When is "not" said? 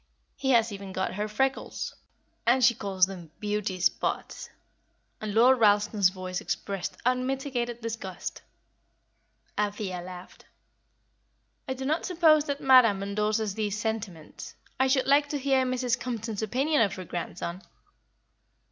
11.85-12.05